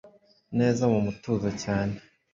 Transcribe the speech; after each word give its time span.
neza 0.57 0.83
mu 0.91 0.99
mutuzo 1.05 1.49
cyane 1.63 1.95